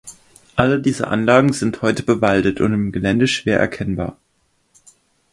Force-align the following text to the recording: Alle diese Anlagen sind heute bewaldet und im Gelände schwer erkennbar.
Alle 0.55 0.79
diese 0.81 1.09
Anlagen 1.09 1.53
sind 1.53 1.83
heute 1.83 2.01
bewaldet 2.01 2.59
und 2.59 2.73
im 2.73 2.91
Gelände 2.91 3.27
schwer 3.27 3.59
erkennbar. 3.59 4.17